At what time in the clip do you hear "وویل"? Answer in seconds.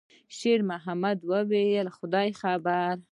1.31-1.87